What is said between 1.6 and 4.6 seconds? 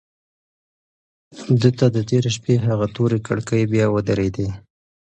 ده ته د تېرې شپې هغه تورې کړکۍ بیا ودرېدې.